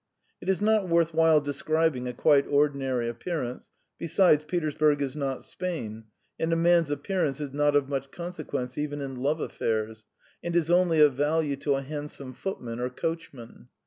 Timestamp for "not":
0.61-0.89, 5.15-5.43, 7.53-7.75